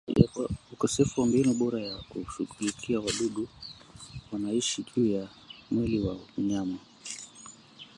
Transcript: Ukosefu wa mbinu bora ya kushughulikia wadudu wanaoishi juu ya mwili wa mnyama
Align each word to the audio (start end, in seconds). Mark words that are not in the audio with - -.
Ukosefu 0.73 1.15
wa 1.21 1.27
mbinu 1.27 1.53
bora 1.53 1.81
ya 1.81 1.97
kushughulikia 1.97 2.99
wadudu 2.99 3.47
wanaoishi 4.31 4.83
juu 4.95 5.05
ya 5.05 5.27
mwili 5.71 5.99
wa 5.99 6.17
mnyama 6.37 6.77